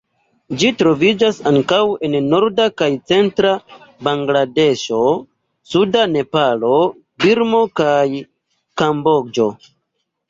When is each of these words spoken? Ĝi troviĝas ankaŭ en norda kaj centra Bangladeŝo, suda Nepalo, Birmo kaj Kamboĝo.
Ĝi 0.61 0.69
troviĝas 0.77 1.35
ankaŭ 1.49 1.81
en 2.07 2.15
norda 2.29 2.65
kaj 2.83 2.87
centra 3.11 3.51
Bangladeŝo, 4.07 5.03
suda 5.75 6.09
Nepalo, 6.17 6.75
Birmo 7.23 7.65
kaj 7.83 8.03
Kamboĝo. 8.83 9.49